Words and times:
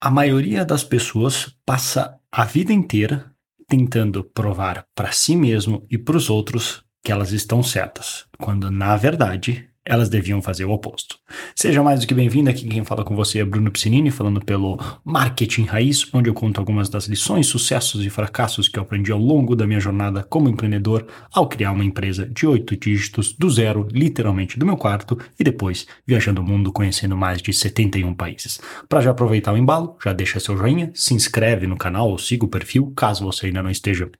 A 0.00 0.12
maioria 0.12 0.64
das 0.64 0.84
pessoas 0.84 1.52
passa 1.66 2.20
a 2.30 2.44
vida 2.44 2.72
inteira 2.72 3.32
tentando 3.66 4.22
provar 4.22 4.86
para 4.94 5.10
si 5.10 5.34
mesmo 5.34 5.84
e 5.90 5.98
para 5.98 6.16
os 6.16 6.30
outros 6.30 6.84
que 7.02 7.10
elas 7.10 7.32
estão 7.32 7.64
certas, 7.64 8.24
quando 8.38 8.70
na 8.70 8.96
verdade 8.96 9.68
elas 9.88 10.10
deviam 10.10 10.42
fazer 10.42 10.66
o 10.66 10.70
oposto. 10.70 11.18
Seja 11.56 11.82
mais 11.82 12.00
do 12.00 12.06
que 12.06 12.12
bem-vindo, 12.12 12.50
aqui 12.50 12.68
quem 12.68 12.84
fala 12.84 13.02
com 13.02 13.16
você 13.16 13.38
é 13.38 13.44
Bruno 13.44 13.70
Piscinini, 13.70 14.10
falando 14.10 14.44
pelo 14.44 14.78
Marketing 15.02 15.64
Raiz, 15.64 16.06
onde 16.12 16.28
eu 16.28 16.34
conto 16.34 16.58
algumas 16.58 16.90
das 16.90 17.06
lições, 17.06 17.46
sucessos 17.46 18.04
e 18.04 18.10
fracassos 18.10 18.68
que 18.68 18.78
eu 18.78 18.82
aprendi 18.82 19.10
ao 19.10 19.18
longo 19.18 19.56
da 19.56 19.66
minha 19.66 19.80
jornada 19.80 20.22
como 20.22 20.48
empreendedor 20.48 21.06
ao 21.32 21.48
criar 21.48 21.72
uma 21.72 21.84
empresa 21.84 22.26
de 22.26 22.46
oito 22.46 22.76
dígitos, 22.76 23.32
do 23.32 23.48
zero, 23.48 23.88
literalmente 23.90 24.58
do 24.58 24.66
meu 24.66 24.76
quarto, 24.76 25.18
e 25.40 25.42
depois 25.42 25.86
viajando 26.06 26.42
o 26.42 26.44
mundo 26.44 26.70
conhecendo 26.70 27.16
mais 27.16 27.40
de 27.40 27.52
71 27.52 28.14
países. 28.14 28.60
Para 28.88 29.00
já 29.00 29.10
aproveitar 29.10 29.54
o 29.54 29.56
embalo, 29.56 29.96
já 30.04 30.12
deixa 30.12 30.38
seu 30.38 30.56
joinha, 30.56 30.90
se 30.94 31.14
inscreve 31.14 31.66
no 31.66 31.78
canal 31.78 32.10
ou 32.10 32.18
siga 32.18 32.44
o 32.44 32.48
perfil, 32.48 32.92
caso 32.94 33.24
você 33.24 33.46
ainda 33.46 33.62
não 33.62 33.70
esteja 33.70 34.10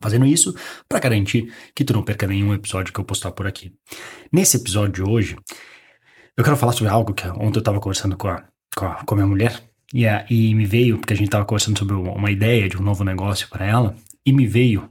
fazendo 0.00 0.26
isso 0.26 0.54
para 0.88 0.98
garantir 0.98 1.52
que 1.74 1.84
tu 1.84 1.92
não 1.92 2.02
perca 2.02 2.26
nenhum 2.26 2.52
episódio 2.52 2.92
que 2.92 3.00
eu 3.00 3.04
postar 3.04 3.30
por 3.32 3.46
aqui. 3.46 3.72
Nesse 4.32 4.56
episódio 4.56 5.04
de 5.04 5.10
hoje, 5.10 5.36
eu 6.36 6.42
quero 6.42 6.56
falar 6.56 6.72
sobre 6.72 6.92
algo 6.92 7.14
que 7.14 7.26
ontem 7.28 7.58
eu 7.58 7.60
estava 7.60 7.80
conversando 7.80 8.16
com 8.16 8.28
a, 8.28 8.44
com 8.74 8.86
a, 8.86 9.04
com 9.04 9.14
a 9.14 9.16
minha 9.16 9.28
mulher 9.28 9.62
e, 9.92 10.06
a, 10.06 10.26
e 10.28 10.54
me 10.54 10.64
veio, 10.64 10.98
porque 10.98 11.12
a 11.12 11.16
gente 11.16 11.28
estava 11.28 11.44
conversando 11.44 11.78
sobre 11.78 11.94
uma 11.94 12.30
ideia 12.30 12.68
de 12.68 12.76
um 12.76 12.82
novo 12.82 13.04
negócio 13.04 13.48
para 13.48 13.66
ela, 13.66 13.94
e 14.24 14.32
me 14.32 14.46
veio 14.46 14.88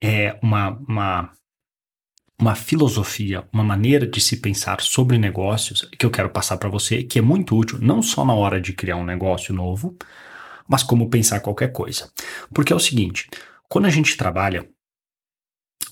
é, 0.00 0.38
uma, 0.42 0.78
uma, 0.86 1.30
uma 2.38 2.54
filosofia, 2.54 3.44
uma 3.52 3.64
maneira 3.64 4.06
de 4.06 4.20
se 4.20 4.36
pensar 4.36 4.80
sobre 4.80 5.16
negócios 5.16 5.88
que 5.98 6.04
eu 6.04 6.10
quero 6.10 6.28
passar 6.28 6.58
para 6.58 6.68
você, 6.68 7.02
que 7.02 7.18
é 7.18 7.22
muito 7.22 7.56
útil, 7.56 7.78
não 7.80 8.02
só 8.02 8.24
na 8.24 8.34
hora 8.34 8.60
de 8.60 8.72
criar 8.72 8.96
um 8.96 9.04
negócio 9.04 9.54
novo, 9.54 9.96
mas 10.68 10.82
como 10.82 11.08
pensar 11.08 11.40
qualquer 11.40 11.72
coisa. 11.72 12.10
Porque 12.52 12.72
é 12.72 12.76
o 12.76 12.80
seguinte, 12.80 13.28
quando 13.72 13.86
a 13.86 13.90
gente 13.90 14.18
trabalha, 14.18 14.68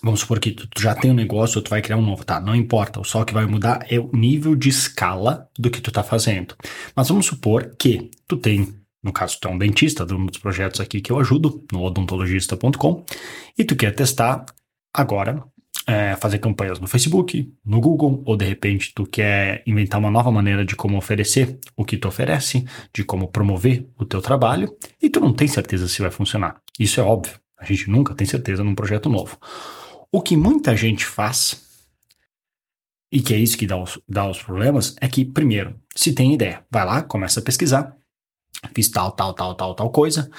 vamos 0.02 0.20
supor 0.20 0.38
que 0.38 0.50
tu 0.50 0.68
já 0.78 0.94
tem 0.94 1.10
um 1.10 1.14
negócio, 1.14 1.62
tu 1.62 1.70
vai 1.70 1.80
criar 1.80 1.96
um 1.96 2.04
novo, 2.04 2.22
tá? 2.22 2.38
Não 2.38 2.54
importa, 2.54 3.02
só 3.04 3.24
que 3.24 3.32
vai 3.32 3.46
mudar 3.46 3.86
é 3.90 3.98
o 3.98 4.10
nível 4.12 4.54
de 4.54 4.68
escala 4.68 5.48
do 5.58 5.70
que 5.70 5.80
tu 5.80 5.90
tá 5.90 6.02
fazendo. 6.02 6.54
Mas 6.94 7.08
vamos 7.08 7.24
supor 7.24 7.74
que 7.78 8.10
tu 8.28 8.36
tem, 8.36 8.68
no 9.02 9.14
caso 9.14 9.38
tu 9.40 9.48
é 9.48 9.50
um 9.50 9.56
dentista, 9.56 10.04
de 10.04 10.12
um 10.12 10.26
dos 10.26 10.36
projetos 10.36 10.78
aqui 10.78 11.00
que 11.00 11.10
eu 11.10 11.18
ajudo, 11.18 11.64
no 11.72 11.82
odontologista.com, 11.82 13.02
e 13.56 13.64
tu 13.64 13.74
quer 13.74 13.94
testar 13.94 14.44
agora 14.92 15.42
é, 15.86 16.16
fazer 16.16 16.38
campanhas 16.38 16.78
no 16.78 16.86
Facebook, 16.86 17.50
no 17.64 17.80
Google, 17.80 18.22
ou 18.26 18.36
de 18.36 18.44
repente 18.44 18.92
tu 18.94 19.06
quer 19.06 19.62
inventar 19.66 19.98
uma 19.98 20.10
nova 20.10 20.30
maneira 20.30 20.66
de 20.66 20.76
como 20.76 20.98
oferecer 20.98 21.58
o 21.74 21.82
que 21.86 21.96
tu 21.96 22.08
oferece, 22.08 22.62
de 22.92 23.04
como 23.04 23.28
promover 23.28 23.88
o 23.98 24.04
teu 24.04 24.20
trabalho, 24.20 24.76
e 25.00 25.08
tu 25.08 25.18
não 25.18 25.32
tem 25.32 25.48
certeza 25.48 25.88
se 25.88 26.02
vai 26.02 26.10
funcionar. 26.10 26.60
Isso 26.78 27.00
é 27.00 27.02
óbvio. 27.02 27.40
A 27.60 27.64
gente 27.66 27.90
nunca 27.90 28.14
tem 28.14 28.26
certeza 28.26 28.64
num 28.64 28.74
projeto 28.74 29.10
novo. 29.10 29.38
O 30.10 30.22
que 30.22 30.36
muita 30.36 30.74
gente 30.74 31.04
faz, 31.04 31.62
e 33.12 33.20
que 33.20 33.34
é 33.34 33.36
isso 33.36 33.56
que 33.56 33.66
dá 33.66 33.76
os, 33.76 33.98
dá 34.08 34.28
os 34.28 34.42
problemas, 34.42 34.96
é 35.00 35.06
que, 35.06 35.24
primeiro, 35.24 35.78
se 35.94 36.12
tem 36.12 36.32
ideia, 36.32 36.64
vai 36.70 36.84
lá, 36.84 37.02
começa 37.02 37.38
a 37.38 37.42
pesquisar, 37.42 37.94
fiz 38.74 38.88
tal, 38.88 39.12
tal, 39.12 39.34
tal, 39.34 39.54
tal, 39.54 39.74
tal 39.74 39.90
coisa, 39.90 40.30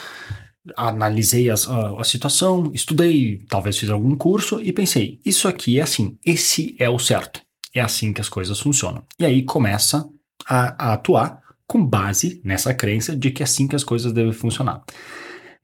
analisei 0.76 1.50
as, 1.50 1.70
a, 1.70 2.02
a, 2.02 2.04
situação, 2.04 2.72
estudei, 2.74 3.46
talvez 3.48 3.78
fiz 3.78 3.90
algum 3.90 4.16
curso 4.16 4.60
e 4.60 4.74
pensei, 4.74 5.20
isso 5.24 5.48
aqui 5.48 5.80
é 5.80 5.84
assim, 5.84 6.18
esse 6.26 6.76
é 6.80 6.90
o 6.90 7.00
certo, 7.00 7.42
é 7.74 7.82
assim 7.82 8.12
que 8.12 8.22
as 8.22 8.30
coisas 8.30 8.60
funcionam. 8.60 9.04
E 9.20 9.26
aí 9.26 9.44
começa 9.44 10.08
a, 10.48 10.90
a 10.90 10.94
atuar 10.94 11.42
com 11.68 11.86
base 11.86 12.42
nessa 12.44 12.74
crença 12.74 13.16
de 13.16 13.32
que 13.32 13.42
é 13.42 13.46
assim 13.46 13.68
que 13.68 13.76
as 13.76 13.84
coisas 13.84 14.12
devem 14.12 14.34
funcionar. 14.34 14.84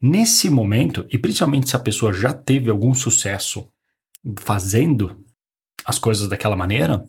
Nesse 0.02 0.50
momento, 0.50 1.06
e 1.12 1.18
principalmente 1.18 1.70
se 1.70 1.76
a 1.76 1.80
pessoa 1.80 2.14
já 2.14 2.32
teve 2.32 2.70
algum 2.70 2.94
sucesso 2.94 3.68
fazendo 4.40 5.24
as 5.84 5.98
coisas 5.98 6.28
daquela 6.28 6.56
maneira, 6.56 7.04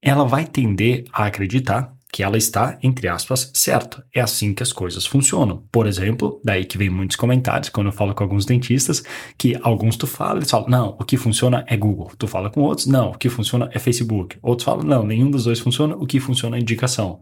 ela 0.00 0.24
vai 0.24 0.46
tender 0.46 1.04
a 1.12 1.26
acreditar 1.26 1.92
que 2.10 2.22
ela 2.22 2.38
está, 2.38 2.78
entre 2.82 3.06
aspas, 3.06 3.50
certa. 3.54 4.04
É 4.14 4.20
assim 4.20 4.54
que 4.54 4.62
as 4.62 4.72
coisas 4.72 5.04
funcionam. 5.04 5.66
Por 5.70 5.86
exemplo, 5.86 6.40
daí 6.42 6.64
que 6.64 6.78
vem 6.78 6.88
muitos 6.88 7.16
comentários 7.16 7.68
quando 7.68 7.88
eu 7.88 7.92
falo 7.92 8.14
com 8.14 8.22
alguns 8.24 8.46
dentistas, 8.46 9.02
que 9.36 9.58
alguns 9.62 9.96
tu 9.96 10.06
fala, 10.06 10.38
eles 10.38 10.50
falam, 10.50 10.68
não, 10.68 10.96
o 10.98 11.04
que 11.04 11.16
funciona 11.16 11.64
é 11.68 11.76
Google. 11.76 12.10
Tu 12.16 12.26
fala 12.26 12.48
com 12.48 12.62
outros, 12.62 12.86
não, 12.86 13.10
o 13.10 13.18
que 13.18 13.28
funciona 13.28 13.68
é 13.72 13.78
Facebook. 13.78 14.38
Outros 14.40 14.64
falam, 14.64 14.84
não, 14.84 15.04
nenhum 15.04 15.30
dos 15.30 15.44
dois 15.44 15.60
funciona, 15.60 15.94
o 15.96 16.06
que 16.06 16.18
funciona 16.18 16.56
é 16.56 16.60
indicação. 16.60 17.20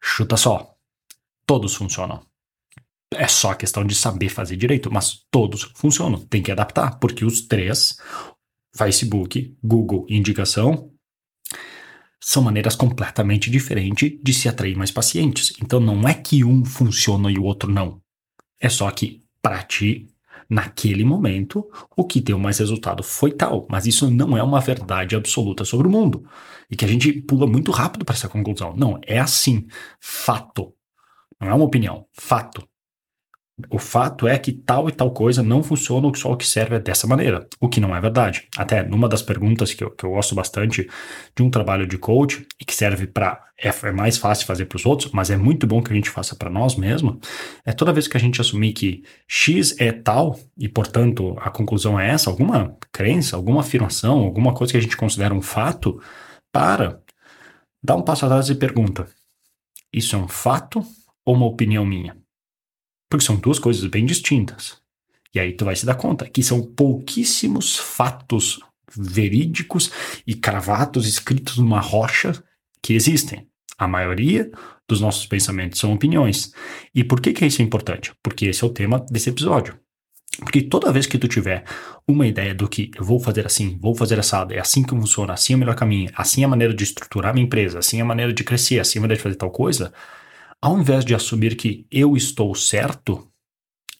Chuta 0.00 0.36
só. 0.36 0.74
Todos 1.46 1.74
funcionam. 1.74 2.22
É 3.16 3.28
só 3.28 3.54
questão 3.54 3.84
de 3.84 3.94
saber 3.94 4.28
fazer 4.28 4.56
direito, 4.56 4.92
mas 4.92 5.20
todos 5.30 5.72
funcionam. 5.74 6.20
Tem 6.20 6.42
que 6.42 6.52
adaptar, 6.52 6.98
porque 6.98 7.24
os 7.24 7.42
três, 7.42 7.96
Facebook, 8.76 9.56
Google 9.62 10.06
e 10.08 10.16
indicação, 10.16 10.90
são 12.20 12.42
maneiras 12.42 12.74
completamente 12.74 13.50
diferentes 13.50 14.18
de 14.22 14.32
se 14.32 14.48
atrair 14.48 14.76
mais 14.76 14.90
pacientes. 14.90 15.52
Então 15.62 15.78
não 15.78 16.08
é 16.08 16.14
que 16.14 16.42
um 16.42 16.64
funciona 16.64 17.30
e 17.30 17.38
o 17.38 17.44
outro 17.44 17.70
não. 17.70 18.00
É 18.58 18.68
só 18.70 18.90
que 18.90 19.22
para 19.42 19.62
ti, 19.62 20.08
naquele 20.48 21.04
momento, 21.04 21.68
o 21.94 22.02
que 22.02 22.20
deu 22.20 22.38
mais 22.38 22.58
resultado 22.58 23.02
foi 23.02 23.30
tal. 23.30 23.66
Mas 23.70 23.86
isso 23.86 24.10
não 24.10 24.36
é 24.36 24.42
uma 24.42 24.60
verdade 24.60 25.14
absoluta 25.14 25.66
sobre 25.66 25.86
o 25.86 25.90
mundo. 25.90 26.26
E 26.70 26.76
que 26.76 26.84
a 26.86 26.88
gente 26.88 27.12
pula 27.12 27.46
muito 27.46 27.70
rápido 27.70 28.06
para 28.06 28.14
essa 28.14 28.28
conclusão. 28.28 28.74
Não, 28.74 28.98
é 29.06 29.18
assim. 29.18 29.66
Fato. 30.00 30.72
Não 31.38 31.48
é 31.48 31.54
uma 31.54 31.66
opinião. 31.66 32.06
Fato. 32.12 32.66
O 33.70 33.78
fato 33.78 34.26
é 34.26 34.36
que 34.36 34.50
tal 34.50 34.88
e 34.88 34.92
tal 34.92 35.12
coisa 35.12 35.40
não 35.40 35.62
funciona 35.62 36.10
só 36.16 36.32
o 36.32 36.36
que 36.36 36.44
serve 36.44 36.74
é 36.74 36.80
dessa 36.80 37.06
maneira, 37.06 37.46
o 37.60 37.68
que 37.68 37.78
não 37.78 37.94
é 37.94 38.00
verdade. 38.00 38.48
Até 38.56 38.82
numa 38.82 39.08
das 39.08 39.22
perguntas 39.22 39.72
que 39.72 39.84
eu, 39.84 39.92
que 39.92 40.04
eu 40.04 40.10
gosto 40.10 40.34
bastante 40.34 40.88
de 41.36 41.42
um 41.42 41.48
trabalho 41.48 41.86
de 41.86 41.96
coach 41.96 42.44
e 42.60 42.64
que 42.64 42.74
serve 42.74 43.06
para. 43.06 43.42
É, 43.56 43.68
é, 43.68 43.92
mais 43.92 44.18
fácil 44.18 44.46
fazer 44.46 44.64
para 44.64 44.76
os 44.76 44.84
outros, 44.84 45.12
mas 45.12 45.30
é 45.30 45.36
muito 45.36 45.64
bom 45.64 45.80
que 45.80 45.92
a 45.92 45.94
gente 45.94 46.10
faça 46.10 46.34
para 46.34 46.50
nós 46.50 46.74
mesmos. 46.74 47.18
É 47.64 47.72
toda 47.72 47.92
vez 47.92 48.08
que 48.08 48.16
a 48.16 48.20
gente 48.20 48.40
assumir 48.40 48.72
que 48.72 49.04
X 49.28 49.76
é 49.78 49.92
tal 49.92 50.36
e, 50.58 50.68
portanto, 50.68 51.36
a 51.38 51.48
conclusão 51.50 51.98
é 51.98 52.10
essa, 52.10 52.28
alguma 52.28 52.76
crença, 52.90 53.36
alguma 53.36 53.60
afirmação, 53.60 54.18
alguma 54.18 54.52
coisa 54.52 54.72
que 54.72 54.78
a 54.78 54.82
gente 54.82 54.96
considera 54.96 55.32
um 55.32 55.40
fato, 55.40 56.02
para, 56.52 57.00
dá 57.82 57.94
um 57.94 58.02
passo 58.02 58.26
atrás 58.26 58.48
e 58.50 58.56
pergunta: 58.56 59.06
Isso 59.92 60.16
é 60.16 60.18
um 60.18 60.28
fato 60.28 60.84
ou 61.24 61.34
uma 61.36 61.46
opinião 61.46 61.86
minha? 61.86 62.23
Porque 63.14 63.26
são 63.26 63.36
duas 63.36 63.60
coisas 63.60 63.86
bem 63.86 64.04
distintas. 64.04 64.76
E 65.32 65.38
aí 65.38 65.52
tu 65.52 65.64
vai 65.64 65.76
se 65.76 65.86
dar 65.86 65.94
conta 65.94 66.28
que 66.28 66.42
são 66.42 66.60
pouquíssimos 66.60 67.76
fatos 67.76 68.58
verídicos 68.92 69.92
e 70.26 70.34
cravados 70.34 71.06
escritos 71.06 71.58
numa 71.58 71.78
rocha 71.78 72.32
que 72.82 72.92
existem. 72.92 73.46
A 73.78 73.86
maioria 73.86 74.50
dos 74.88 75.00
nossos 75.00 75.26
pensamentos 75.26 75.78
são 75.78 75.92
opiniões. 75.92 76.52
E 76.92 77.04
por 77.04 77.20
que, 77.20 77.32
que 77.32 77.46
isso 77.46 77.62
é 77.62 77.64
importante? 77.64 78.12
Porque 78.20 78.46
esse 78.46 78.64
é 78.64 78.66
o 78.66 78.70
tema 78.70 79.06
desse 79.08 79.30
episódio. 79.30 79.78
Porque 80.40 80.62
toda 80.62 80.92
vez 80.92 81.06
que 81.06 81.16
tu 81.16 81.28
tiver 81.28 81.62
uma 82.08 82.26
ideia 82.26 82.52
do 82.52 82.68
que 82.68 82.90
eu 82.96 83.04
vou 83.04 83.20
fazer 83.20 83.46
assim, 83.46 83.78
vou 83.80 83.94
fazer 83.94 84.18
assado, 84.18 84.52
é 84.52 84.58
assim 84.58 84.82
que 84.82 84.90
funciona, 84.90 85.34
assim 85.34 85.52
é 85.52 85.56
o 85.56 85.58
melhor 85.60 85.76
caminho, 85.76 86.10
assim 86.16 86.42
é 86.42 86.46
a 86.46 86.48
maneira 86.48 86.74
de 86.74 86.82
estruturar 86.82 87.32
minha 87.32 87.46
empresa, 87.46 87.78
assim 87.78 87.98
é 87.98 88.02
a 88.02 88.04
maneira 88.04 88.32
de 88.32 88.42
crescer, 88.42 88.80
assim 88.80 88.98
é 88.98 89.00
a 89.00 89.02
maneira 89.02 89.18
de 89.18 89.22
fazer 89.22 89.36
tal 89.36 89.52
coisa, 89.52 89.92
ao 90.64 90.78
invés 90.78 91.04
de 91.04 91.14
assumir 91.14 91.56
que 91.56 91.86
eu 91.90 92.16
estou 92.16 92.54
certo 92.54 93.30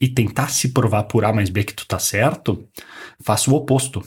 e 0.01 0.09
tentar 0.09 0.49
se 0.49 0.73
provar 0.73 1.03
por 1.03 1.23
A 1.23 1.31
mais 1.31 1.51
B 1.51 1.63
que 1.63 1.75
tu 1.75 1.87
tá 1.87 1.99
certo, 1.99 2.67
faça 3.23 3.51
o 3.51 3.55
oposto. 3.55 4.03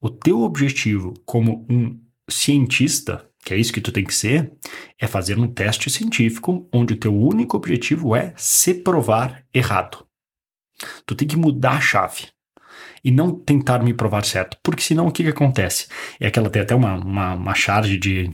O 0.00 0.08
teu 0.08 0.42
objetivo 0.42 1.12
como 1.26 1.66
um 1.68 2.00
cientista, 2.30 3.28
que 3.44 3.52
é 3.52 3.56
isso 3.56 3.72
que 3.72 3.80
tu 3.80 3.90
tem 3.90 4.04
que 4.04 4.14
ser, 4.14 4.52
é 4.96 5.08
fazer 5.08 5.36
um 5.36 5.48
teste 5.48 5.90
científico 5.90 6.68
onde 6.72 6.94
o 6.94 6.96
teu 6.96 7.12
único 7.12 7.56
objetivo 7.56 8.14
é 8.14 8.32
se 8.36 8.74
provar 8.74 9.44
errado. 9.52 10.06
Tu 11.04 11.16
tem 11.16 11.26
que 11.26 11.36
mudar 11.36 11.78
a 11.78 11.80
chave 11.80 12.28
e 13.02 13.10
não 13.10 13.34
tentar 13.34 13.82
me 13.82 13.92
provar 13.92 14.24
certo, 14.24 14.56
porque 14.62 14.84
senão 14.84 15.08
o 15.08 15.10
que, 15.10 15.24
que 15.24 15.30
acontece? 15.30 15.88
É 16.20 16.28
aquela 16.28 16.48
tem 16.48 16.62
até 16.62 16.76
uma, 16.76 16.94
uma, 16.94 17.34
uma 17.34 17.54
charge 17.56 17.98
de 17.98 18.30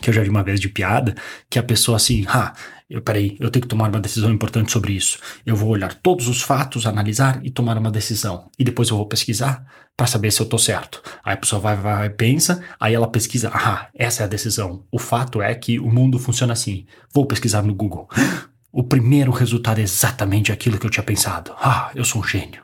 que 0.00 0.10
eu 0.10 0.14
já 0.14 0.22
vi 0.22 0.28
uma 0.28 0.42
vez 0.42 0.60
de 0.60 0.68
piada, 0.68 1.14
que 1.48 1.58
a 1.58 1.62
pessoa 1.62 1.96
assim, 1.96 2.24
ah, 2.28 2.52
eu, 2.88 3.02
peraí, 3.02 3.36
eu 3.40 3.50
tenho 3.50 3.62
que 3.62 3.68
tomar 3.68 3.88
uma 3.88 4.00
decisão 4.00 4.30
importante 4.30 4.70
sobre 4.70 4.92
isso. 4.92 5.18
Eu 5.44 5.56
vou 5.56 5.68
olhar 5.70 5.92
todos 5.94 6.28
os 6.28 6.40
fatos, 6.40 6.86
analisar 6.86 7.40
e 7.42 7.50
tomar 7.50 7.76
uma 7.76 7.90
decisão. 7.90 8.48
E 8.58 8.62
depois 8.62 8.88
eu 8.90 8.96
vou 8.96 9.06
pesquisar 9.06 9.66
para 9.96 10.06
saber 10.06 10.30
se 10.30 10.40
eu 10.40 10.46
tô 10.46 10.58
certo. 10.58 11.02
Aí 11.24 11.34
a 11.34 11.36
pessoa 11.36 11.60
vai, 11.60 11.76
vai, 11.76 12.10
pensa, 12.10 12.62
aí 12.78 12.94
ela 12.94 13.08
pesquisa, 13.08 13.50
ah, 13.52 13.88
essa 13.94 14.22
é 14.22 14.24
a 14.24 14.28
decisão. 14.28 14.84
O 14.90 14.98
fato 14.98 15.42
é 15.42 15.54
que 15.54 15.80
o 15.80 15.90
mundo 15.90 16.18
funciona 16.18 16.52
assim. 16.52 16.86
Vou 17.12 17.26
pesquisar 17.26 17.62
no 17.62 17.74
Google. 17.74 18.08
O 18.78 18.82
primeiro 18.82 19.30
resultado 19.30 19.78
é 19.78 19.82
exatamente 19.82 20.52
aquilo 20.52 20.78
que 20.78 20.84
eu 20.84 20.90
tinha 20.90 21.02
pensado. 21.02 21.50
Ah, 21.56 21.90
eu 21.94 22.04
sou 22.04 22.20
um 22.20 22.24
gênio. 22.24 22.62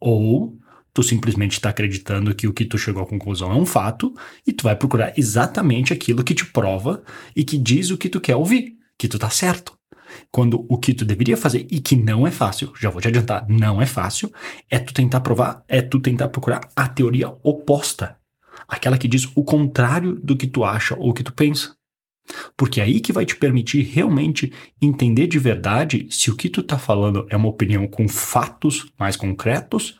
Ou 0.00 0.58
tu 0.94 1.02
simplesmente 1.02 1.54
está 1.54 1.70
acreditando 1.70 2.32
que 2.34 2.46
o 2.46 2.52
que 2.52 2.64
tu 2.64 2.78
chegou 2.78 3.02
à 3.02 3.06
conclusão 3.06 3.50
é 3.50 3.56
um 3.56 3.66
fato 3.66 4.14
e 4.46 4.52
tu 4.52 4.62
vai 4.62 4.76
procurar 4.76 5.12
exatamente 5.18 5.92
aquilo 5.92 6.22
que 6.22 6.34
te 6.34 6.46
prova 6.46 7.02
e 7.34 7.44
que 7.44 7.58
diz 7.58 7.90
o 7.90 7.98
que 7.98 8.08
tu 8.08 8.20
quer 8.20 8.36
ouvir, 8.36 8.76
que 8.96 9.08
tu 9.08 9.18
tá 9.18 9.28
certo. 9.28 9.76
Quando 10.30 10.64
o 10.68 10.78
que 10.78 10.94
tu 10.94 11.04
deveria 11.04 11.36
fazer 11.36 11.66
e 11.68 11.80
que 11.80 11.96
não 11.96 12.24
é 12.24 12.30
fácil, 12.30 12.72
já 12.80 12.88
vou 12.88 13.00
te 13.00 13.08
adiantar, 13.08 13.44
não 13.48 13.82
é 13.82 13.86
fácil, 13.86 14.32
é 14.70 14.78
tu 14.78 14.94
tentar 14.94 15.20
provar, 15.20 15.64
é 15.66 15.82
tu 15.82 15.98
tentar 15.98 16.28
procurar 16.28 16.60
a 16.76 16.88
teoria 16.88 17.34
oposta, 17.42 18.16
aquela 18.68 18.96
que 18.96 19.08
diz 19.08 19.28
o 19.34 19.42
contrário 19.42 20.14
do 20.22 20.36
que 20.36 20.46
tu 20.46 20.62
acha 20.62 20.94
ou 20.96 21.12
que 21.12 21.24
tu 21.24 21.32
pensa. 21.32 21.74
Porque 22.56 22.80
é 22.80 22.84
aí 22.84 23.00
que 23.00 23.12
vai 23.12 23.26
te 23.26 23.34
permitir 23.34 23.82
realmente 23.82 24.52
entender 24.80 25.26
de 25.26 25.40
verdade 25.40 26.06
se 26.08 26.30
o 26.30 26.36
que 26.36 26.48
tu 26.48 26.60
está 26.60 26.78
falando 26.78 27.26
é 27.28 27.36
uma 27.36 27.48
opinião 27.48 27.86
com 27.88 28.08
fatos 28.08 28.86
mais 28.96 29.16
concretos 29.16 29.98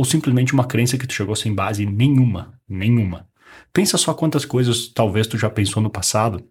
ou 0.00 0.04
simplesmente 0.06 0.54
uma 0.54 0.64
crença 0.64 0.96
que 0.96 1.06
tu 1.06 1.12
chegou 1.12 1.36
sem 1.36 1.54
base 1.54 1.84
nenhuma, 1.84 2.58
nenhuma. 2.66 3.28
Pensa 3.70 3.98
só 3.98 4.14
quantas 4.14 4.46
coisas 4.46 4.88
talvez 4.88 5.26
tu 5.26 5.36
já 5.36 5.50
pensou 5.50 5.82
no 5.82 5.90
passado, 5.90 6.42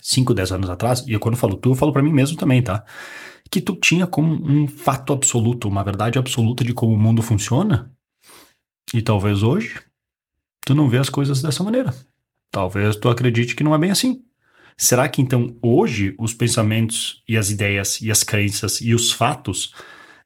5, 0.00 0.34
10 0.34 0.50
anos 0.50 0.68
atrás, 0.68 1.04
e 1.06 1.12
eu 1.12 1.20
quando 1.20 1.36
falo 1.36 1.54
tu, 1.54 1.70
eu 1.70 1.74
falo 1.76 1.92
para 1.92 2.02
mim 2.02 2.12
mesmo 2.12 2.36
também, 2.36 2.60
tá? 2.60 2.84
Que 3.48 3.60
tu 3.60 3.76
tinha 3.76 4.04
como 4.04 4.34
um 4.34 4.66
fato 4.66 5.12
absoluto, 5.12 5.68
uma 5.68 5.84
verdade 5.84 6.18
absoluta 6.18 6.64
de 6.64 6.74
como 6.74 6.92
o 6.92 6.98
mundo 6.98 7.22
funciona, 7.22 7.94
e 8.92 9.00
talvez 9.00 9.44
hoje 9.44 9.80
tu 10.66 10.74
não 10.74 10.88
vê 10.88 10.98
as 10.98 11.08
coisas 11.08 11.40
dessa 11.40 11.62
maneira. 11.62 11.94
Talvez 12.50 12.96
tu 12.96 13.08
acredite 13.08 13.54
que 13.54 13.62
não 13.62 13.76
é 13.76 13.78
bem 13.78 13.92
assim. 13.92 14.24
Será 14.76 15.08
que 15.08 15.22
então 15.22 15.56
hoje 15.62 16.16
os 16.18 16.34
pensamentos 16.34 17.22
e 17.28 17.36
as 17.36 17.48
ideias 17.48 18.00
e 18.00 18.10
as 18.10 18.24
crenças 18.24 18.80
e 18.80 18.92
os 18.92 19.12
fatos 19.12 19.72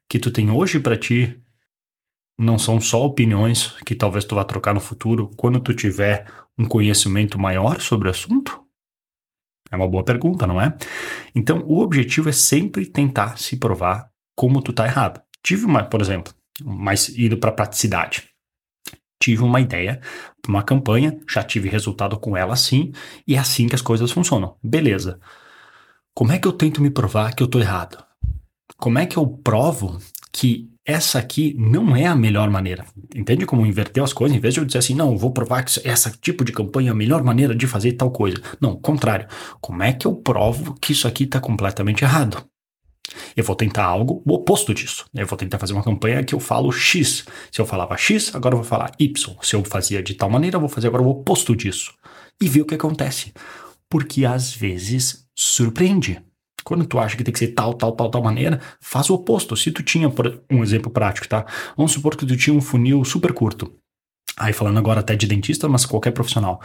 que 0.09 0.17
tu 0.17 0.31
tem 0.31 0.49
hoje 0.49 0.79
para 0.79 0.97
ti 0.97 1.39
não 2.37 2.59
são 2.59 2.79
só 2.79 3.03
opiniões 3.03 3.71
que 3.85 3.95
talvez 3.95 4.25
tu 4.25 4.35
vá 4.35 4.43
trocar 4.43 4.73
no 4.73 4.79
futuro 4.79 5.31
quando 5.35 5.59
tu 5.59 5.73
tiver 5.73 6.27
um 6.57 6.65
conhecimento 6.65 7.39
maior 7.39 7.81
sobre 7.81 8.07
o 8.07 8.11
assunto? 8.11 8.61
É 9.71 9.75
uma 9.75 9.87
boa 9.87 10.03
pergunta, 10.03 10.47
não 10.47 10.61
é? 10.61 10.77
Então, 11.35 11.63
o 11.65 11.81
objetivo 11.81 12.29
é 12.29 12.31
sempre 12.31 12.85
tentar 12.85 13.37
se 13.37 13.57
provar 13.57 14.09
como 14.35 14.61
tu 14.61 14.71
tá 14.71 14.85
errado. 14.85 15.21
Tive 15.43 15.65
uma, 15.65 15.83
por 15.83 16.01
exemplo, 16.01 16.33
mais 16.63 17.09
indo 17.09 17.37
para 17.37 17.51
praticidade 17.51 18.29
tive 19.19 19.43
uma 19.43 19.59
ideia, 19.59 19.99
uma 20.47 20.63
campanha, 20.63 21.19
já 21.29 21.43
tive 21.43 21.69
resultado 21.69 22.17
com 22.17 22.37
ela 22.37 22.53
assim, 22.53 22.91
e 23.27 23.35
é 23.35 23.39
assim 23.39 23.67
que 23.67 23.75
as 23.75 23.81
coisas 23.81 24.11
funcionam. 24.11 24.55
Beleza. 24.63 25.19
Como 26.13 26.31
é 26.31 26.39
que 26.39 26.47
eu 26.47 26.53
tento 26.53 26.81
me 26.81 26.89
provar 26.89 27.35
que 27.35 27.43
eu 27.43 27.47
tô 27.47 27.59
errado? 27.59 28.03
Como 28.77 28.99
é 28.99 29.05
que 29.05 29.17
eu 29.17 29.27
provo 29.27 29.99
que 30.37 30.69
essa 30.85 31.17
aqui 31.17 31.55
não 31.57 31.95
é 31.95 32.05
a 32.05 32.15
melhor 32.15 32.47
maneira? 32.51 32.85
Entende 33.15 33.43
como 33.43 33.65
inverter 33.65 34.03
as 34.03 34.13
coisas? 34.13 34.37
Em 34.37 34.39
vez 34.39 34.53
de 34.53 34.59
eu 34.59 34.65
dizer 34.65 34.77
assim, 34.77 34.93
não, 34.93 35.17
vou 35.17 35.31
provar 35.31 35.63
que 35.63 35.81
essa 35.83 36.11
tipo 36.11 36.45
de 36.45 36.51
campanha 36.51 36.89
é 36.89 36.91
a 36.91 36.95
melhor 36.95 37.23
maneira 37.23 37.55
de 37.55 37.65
fazer 37.65 37.93
tal 37.93 38.11
coisa. 38.11 38.37
Não, 38.61 38.75
contrário. 38.79 39.27
Como 39.59 39.81
é 39.81 39.93
que 39.93 40.05
eu 40.05 40.15
provo 40.15 40.75
que 40.79 40.91
isso 40.91 41.07
aqui 41.07 41.23
está 41.23 41.39
completamente 41.39 42.03
errado? 42.03 42.45
Eu 43.35 43.43
vou 43.43 43.55
tentar 43.55 43.85
algo 43.85 44.21
o 44.27 44.35
oposto 44.35 44.75
disso. 44.75 45.07
Eu 45.11 45.25
vou 45.25 45.39
tentar 45.39 45.57
fazer 45.57 45.73
uma 45.73 45.83
campanha 45.83 46.23
que 46.23 46.35
eu 46.35 46.39
falo 46.39 46.71
X. 46.71 47.25
Se 47.51 47.59
eu 47.59 47.65
falava 47.65 47.97
X, 47.97 48.35
agora 48.35 48.53
eu 48.53 48.59
vou 48.59 48.67
falar 48.67 48.91
Y. 48.99 49.35
Se 49.41 49.55
eu 49.55 49.63
fazia 49.65 50.03
de 50.03 50.13
tal 50.13 50.29
maneira, 50.29 50.57
eu 50.57 50.61
vou 50.61 50.69
fazer 50.69 50.85
agora 50.85 51.01
o 51.01 51.09
oposto 51.09 51.55
disso. 51.55 51.95
E 52.39 52.47
ver 52.47 52.61
o 52.61 52.65
que 52.65 52.75
acontece. 52.75 53.33
Porque 53.89 54.23
às 54.23 54.53
vezes 54.53 55.25
surpreende. 55.35 56.21
Quando 56.67 56.85
tu 56.85 56.99
acha 56.99 57.15
que 57.15 57.23
tem 57.23 57.31
que 57.31 57.39
ser 57.39 57.47
tal, 57.53 57.73
tal, 57.73 57.93
tal, 57.93 58.09
tal 58.09 58.21
maneira, 58.21 58.59
faz 58.81 59.09
o 59.09 59.13
oposto. 59.13 59.55
Se 59.55 59.71
tu 59.71 59.81
tinha, 59.81 60.09
por 60.09 60.43
um 60.51 60.61
exemplo 60.61 60.91
prático, 60.91 61.25
tá? 61.25 61.45
Vamos 61.77 61.93
supor 61.93 62.17
que 62.17 62.25
tu 62.25 62.35
tinha 62.35 62.53
um 62.53 62.59
funil 62.59 63.05
super 63.05 63.31
curto. 63.31 63.71
Aí 64.37 64.51
falando 64.51 64.77
agora 64.77 64.99
até 64.99 65.15
de 65.15 65.25
dentista, 65.25 65.69
mas 65.69 65.85
qualquer 65.85 66.11
profissional 66.11 66.59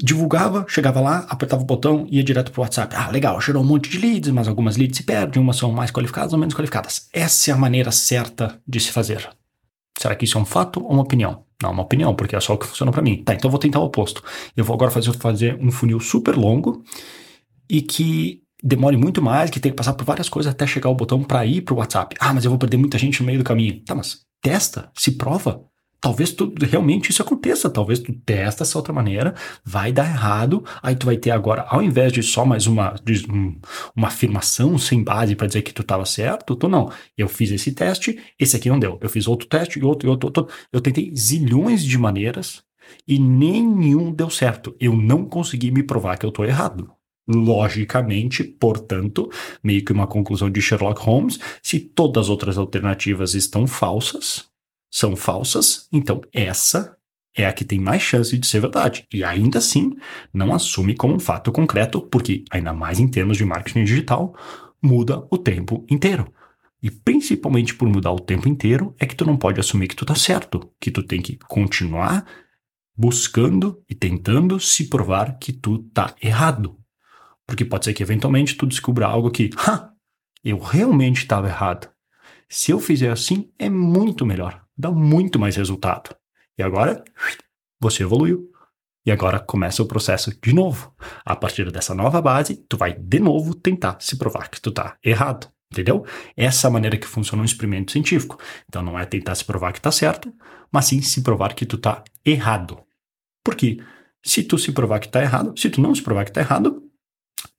divulgava, 0.00 0.64
chegava 0.68 1.00
lá, 1.00 1.26
apertava 1.28 1.62
o 1.62 1.64
botão 1.66 2.06
ia 2.08 2.22
direto 2.22 2.52
pro 2.52 2.62
WhatsApp. 2.62 2.94
Ah, 2.96 3.10
legal, 3.10 3.40
gerou 3.40 3.64
um 3.64 3.66
monte 3.66 3.90
de 3.90 3.98
leads, 3.98 4.30
mas 4.30 4.46
algumas 4.46 4.76
leads 4.76 4.98
se 4.98 5.02
perdem, 5.02 5.42
umas 5.42 5.56
são 5.56 5.72
mais 5.72 5.90
qualificadas 5.90 6.32
ou 6.32 6.38
menos 6.38 6.54
qualificadas. 6.54 7.08
Essa 7.12 7.50
é 7.50 7.54
a 7.54 7.56
maneira 7.56 7.90
certa 7.90 8.60
de 8.64 8.78
se 8.78 8.92
fazer. 8.92 9.28
Será 9.98 10.14
que 10.14 10.26
isso 10.26 10.38
é 10.38 10.40
um 10.40 10.44
fato 10.44 10.80
ou 10.80 10.92
uma 10.92 11.02
opinião? 11.02 11.44
Não, 11.60 11.72
uma 11.72 11.82
opinião, 11.82 12.14
porque 12.14 12.36
é 12.36 12.40
só 12.40 12.54
o 12.54 12.58
que 12.58 12.66
funciona 12.66 12.92
para 12.92 13.02
mim. 13.02 13.20
Tá, 13.24 13.34
então 13.34 13.48
eu 13.48 13.50
vou 13.50 13.58
tentar 13.58 13.80
o 13.80 13.84
oposto. 13.84 14.22
Eu 14.56 14.64
vou 14.64 14.74
agora 14.74 14.92
fazer, 14.92 15.12
fazer 15.14 15.58
um 15.60 15.72
funil 15.72 15.98
super 15.98 16.36
longo 16.36 16.84
e 17.68 17.80
que 17.80 18.41
demore 18.62 18.96
muito 18.96 19.20
mais, 19.20 19.50
que 19.50 19.58
tenha 19.58 19.72
que 19.72 19.76
passar 19.76 19.94
por 19.94 20.04
várias 20.04 20.28
coisas 20.28 20.52
até 20.52 20.66
chegar 20.66 20.88
o 20.88 20.94
botão 20.94 21.22
para 21.22 21.44
ir 21.44 21.62
pro 21.62 21.76
WhatsApp. 21.76 22.16
Ah, 22.20 22.32
mas 22.32 22.44
eu 22.44 22.50
vou 22.50 22.58
perder 22.58 22.76
muita 22.76 22.98
gente 22.98 23.20
no 23.20 23.26
meio 23.26 23.38
do 23.38 23.44
caminho. 23.44 23.82
Tá, 23.84 23.94
mas 23.94 24.20
testa, 24.40 24.90
se 24.94 25.12
prova. 25.12 25.64
Talvez 26.00 26.32
tu, 26.32 26.52
realmente 26.60 27.10
isso 27.10 27.22
aconteça, 27.22 27.70
talvez 27.70 28.00
tu 28.00 28.12
testa 28.12 28.64
essa 28.64 28.76
outra 28.76 28.92
maneira, 28.92 29.36
vai 29.64 29.92
dar 29.92 30.04
errado, 30.04 30.64
aí 30.82 30.96
tu 30.96 31.06
vai 31.06 31.16
ter 31.16 31.30
agora, 31.30 31.62
ao 31.68 31.80
invés 31.80 32.12
de 32.12 32.24
só 32.24 32.44
mais 32.44 32.66
uma, 32.66 32.96
de, 33.04 33.24
um, 33.30 33.56
uma 33.94 34.08
afirmação 34.08 34.76
sem 34.78 35.04
base 35.04 35.36
para 35.36 35.46
dizer 35.46 35.62
que 35.62 35.72
tu 35.72 35.82
estava 35.82 36.04
certo, 36.04 36.56
tu 36.56 36.68
não. 36.68 36.90
Eu 37.16 37.28
fiz 37.28 37.52
esse 37.52 37.70
teste, 37.70 38.18
esse 38.36 38.56
aqui 38.56 38.68
não 38.68 38.80
deu. 38.80 38.98
Eu 39.00 39.08
fiz 39.08 39.28
outro 39.28 39.46
teste 39.46 39.78
e 39.78 39.84
outro, 39.84 40.08
e 40.08 40.10
outro, 40.10 40.26
outro. 40.26 40.48
Eu 40.72 40.80
tentei 40.80 41.14
zilhões 41.14 41.84
de 41.84 41.96
maneiras 41.96 42.64
e 43.06 43.16
nenhum 43.16 44.12
deu 44.12 44.28
certo. 44.28 44.74
Eu 44.80 44.96
não 44.96 45.24
consegui 45.24 45.70
me 45.70 45.84
provar 45.84 46.18
que 46.18 46.26
eu 46.26 46.30
estou 46.30 46.44
errado. 46.44 46.90
Logicamente, 47.28 48.42
portanto, 48.42 49.30
meio 49.62 49.84
que 49.84 49.92
uma 49.92 50.06
conclusão 50.06 50.50
de 50.50 50.60
Sherlock 50.60 51.00
Holmes, 51.02 51.38
se 51.62 51.78
todas 51.78 52.24
as 52.24 52.28
outras 52.28 52.58
alternativas 52.58 53.34
estão 53.34 53.66
falsas, 53.66 54.46
são 54.90 55.14
falsas, 55.14 55.88
então 55.92 56.20
essa 56.32 56.96
é 57.34 57.46
a 57.46 57.52
que 57.52 57.64
tem 57.64 57.78
mais 57.78 58.02
chance 58.02 58.36
de 58.36 58.46
ser 58.46 58.60
verdade. 58.60 59.06
E 59.12 59.24
ainda 59.24 59.58
assim, 59.58 59.94
não 60.32 60.54
assume 60.54 60.94
como 60.94 61.14
um 61.14 61.20
fato 61.20 61.50
concreto, 61.50 62.02
porque, 62.02 62.44
ainda 62.50 62.72
mais 62.72 62.98
em 62.98 63.08
termos 63.08 63.38
de 63.38 63.44
marketing 63.44 63.84
digital, 63.84 64.34
muda 64.82 65.26
o 65.30 65.38
tempo 65.38 65.86
inteiro. 65.88 66.30
E 66.82 66.90
principalmente 66.90 67.74
por 67.74 67.88
mudar 67.88 68.12
o 68.12 68.20
tempo 68.20 68.48
inteiro, 68.48 68.94
é 68.98 69.06
que 69.06 69.14
tu 69.14 69.24
não 69.24 69.36
pode 69.36 69.60
assumir 69.60 69.88
que 69.88 69.96
tu 69.96 70.04
tá 70.04 70.14
certo, 70.14 70.68
que 70.80 70.90
tu 70.90 71.02
tem 71.02 71.22
que 71.22 71.38
continuar 71.48 72.26
buscando 72.94 73.82
e 73.88 73.94
tentando 73.94 74.60
se 74.60 74.88
provar 74.88 75.38
que 75.38 75.52
tu 75.52 75.78
tá 75.78 76.14
errado. 76.20 76.76
Porque 77.46 77.64
pode 77.64 77.84
ser 77.84 77.94
que 77.94 78.02
eventualmente 78.02 78.56
tu 78.56 78.66
descubra 78.66 79.06
algo 79.06 79.30
que, 79.30 79.50
ha, 79.56 79.90
eu 80.44 80.58
realmente 80.58 81.18
estava 81.18 81.48
errado. 81.48 81.88
Se 82.48 82.70
eu 82.70 82.78
fizer 82.78 83.10
assim, 83.10 83.50
é 83.58 83.68
muito 83.68 84.26
melhor 84.26 84.62
dá 84.76 84.90
muito 84.90 85.38
mais 85.38 85.56
resultado. 85.56 86.14
E 86.58 86.62
agora, 86.62 87.02
você 87.80 88.02
evoluiu. 88.02 88.50
E 89.04 89.10
agora 89.10 89.40
começa 89.40 89.82
o 89.82 89.86
processo 89.86 90.32
de 90.40 90.52
novo. 90.52 90.94
A 91.24 91.34
partir 91.34 91.70
dessa 91.72 91.94
nova 91.94 92.22
base, 92.22 92.56
tu 92.68 92.76
vai 92.76 92.92
de 92.92 93.18
novo 93.18 93.54
tentar 93.54 93.96
se 94.00 94.16
provar 94.16 94.48
que 94.48 94.60
tu 94.60 94.70
tá 94.70 94.96
errado. 95.04 95.50
Entendeu? 95.72 96.04
Essa 96.36 96.66
é 96.66 96.68
a 96.68 96.72
maneira 96.72 96.98
que 96.98 97.06
funciona 97.06 97.42
um 97.42 97.46
experimento 97.46 97.92
científico. 97.92 98.38
Então 98.68 98.82
não 98.82 98.98
é 98.98 99.04
tentar 99.04 99.34
se 99.34 99.44
provar 99.44 99.72
que 99.72 99.80
tá 99.80 99.90
certo, 99.90 100.32
mas 100.70 100.84
sim 100.84 101.00
se 101.00 101.22
provar 101.22 101.54
que 101.54 101.66
tu 101.66 101.78
tá 101.78 102.04
errado. 102.24 102.78
Porque 103.42 103.78
se 104.22 104.44
tu 104.44 104.58
se 104.58 104.70
provar 104.70 105.00
que 105.00 105.08
tá 105.08 105.20
errado, 105.20 105.58
se 105.58 105.70
tu 105.70 105.80
não 105.80 105.94
se 105.94 106.02
provar 106.02 106.24
que 106.24 106.32
tá 106.32 106.40
errado, 106.40 106.81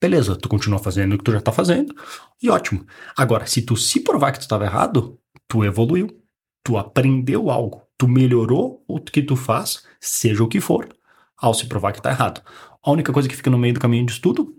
beleza, 0.08 0.36
tu 0.36 0.50
continua 0.50 0.80
fazendo 0.80 1.14
o 1.14 1.18
que 1.18 1.24
tu 1.24 1.32
já 1.32 1.42
tá 1.42 1.52
fazendo, 1.52 1.96
e 2.42 2.50
ótimo. 2.50 2.86
Agora, 3.16 3.46
se 3.46 3.62
tu 3.62 3.78
se 3.78 4.02
provar 4.02 4.32
que 4.32 4.40
tu 4.40 4.42
estava 4.42 4.66
errado, 4.66 5.18
tu 5.48 5.64
evoluiu 5.64 6.24
tu 6.64 6.78
aprendeu 6.78 7.50
algo, 7.50 7.84
tu 7.98 8.08
melhorou 8.08 8.84
o 8.88 9.00
que 9.00 9.22
tu 9.22 9.36
faz, 9.36 9.84
seja 10.00 10.44
o 10.44 10.48
que 10.48 10.62
for, 10.62 10.88
ao 11.38 11.54
se 11.54 11.68
provar 11.68 11.92
que 11.92 12.00
está 12.00 12.10
errado. 12.10 12.42
A 12.82 12.90
única 12.90 13.12
coisa 13.12 13.28
que 13.28 13.36
fica 13.36 13.50
no 13.50 13.58
meio 13.58 13.74
do 13.74 13.80
caminho 13.80 14.06
disso 14.06 14.22
tudo? 14.22 14.56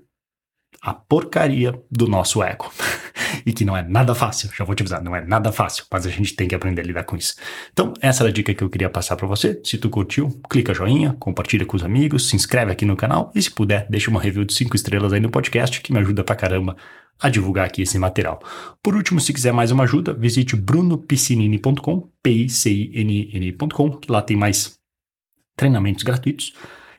A 0.82 0.92
porcaria 0.92 1.82
do 1.90 2.06
nosso 2.06 2.42
ego. 2.42 2.70
e 3.44 3.52
que 3.52 3.64
não 3.64 3.76
é 3.76 3.82
nada 3.82 4.14
fácil, 4.14 4.50
já 4.56 4.64
vou 4.64 4.74
te 4.74 4.82
avisar, 4.82 5.02
não 5.02 5.14
é 5.14 5.24
nada 5.24 5.52
fácil, 5.52 5.84
mas 5.90 6.06
a 6.06 6.10
gente 6.10 6.34
tem 6.34 6.48
que 6.48 6.54
aprender 6.54 6.82
a 6.82 6.84
lidar 6.84 7.04
com 7.04 7.16
isso. 7.16 7.34
Então, 7.72 7.92
essa 8.00 8.22
era 8.22 8.30
a 8.30 8.32
dica 8.32 8.54
que 8.54 8.62
eu 8.62 8.70
queria 8.70 8.90
passar 8.90 9.16
para 9.16 9.26
você. 9.26 9.60
Se 9.64 9.78
tu 9.78 9.88
curtiu, 9.90 10.28
clica 10.48 10.74
joinha, 10.74 11.14
compartilha 11.18 11.64
com 11.66 11.76
os 11.76 11.84
amigos, 11.84 12.28
se 12.28 12.36
inscreve 12.36 12.72
aqui 12.72 12.84
no 12.84 12.96
canal 12.96 13.30
e 13.34 13.42
se 13.42 13.50
puder, 13.50 13.86
deixa 13.88 14.10
uma 14.10 14.20
review 14.20 14.44
de 14.44 14.52
5 14.54 14.76
estrelas 14.76 15.12
aí 15.12 15.20
no 15.20 15.30
podcast 15.30 15.80
que 15.80 15.92
me 15.92 15.98
ajuda 15.98 16.22
pra 16.24 16.36
caramba 16.36 16.76
a 17.20 17.28
divulgar 17.28 17.66
aqui 17.66 17.82
esse 17.82 17.98
material. 17.98 18.40
Por 18.82 18.94
último, 18.94 19.20
se 19.20 19.32
quiser 19.32 19.52
mais 19.52 19.70
uma 19.70 19.84
ajuda, 19.84 20.12
visite 20.12 20.56
brunopiscinini.com, 20.56 22.10
p-i-c-i-n-n.com, 22.22 24.00
lá 24.08 24.20
tem 24.22 24.36
mais 24.36 24.78
treinamentos 25.56 26.02
gratuitos 26.02 26.52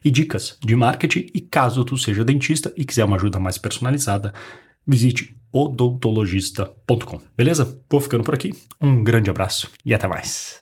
e 0.03 0.11
dicas 0.11 0.57
de 0.63 0.75
marketing. 0.75 1.27
E 1.33 1.41
caso 1.41 1.83
tu 1.83 1.97
seja 1.97 2.23
dentista 2.23 2.71
e 2.77 2.85
quiser 2.85 3.05
uma 3.05 3.17
ajuda 3.17 3.39
mais 3.39 3.57
personalizada, 3.57 4.33
visite 4.85 5.35
odontologista.com. 5.55 7.21
Beleza? 7.37 7.79
Vou 7.89 8.01
ficando 8.01 8.25
por 8.25 8.33
aqui. 8.33 8.51
Um 8.81 9.01
grande 9.01 9.29
abraço 9.29 9.71
e 9.85 9.93
até 9.93 10.05
mais. 10.05 10.53